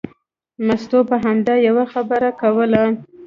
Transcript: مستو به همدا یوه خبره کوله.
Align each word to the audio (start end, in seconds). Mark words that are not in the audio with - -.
مستو 0.67 0.99
به 1.09 1.15
همدا 1.25 1.55
یوه 1.67 1.85
خبره 1.93 2.29
کوله. 2.41 2.83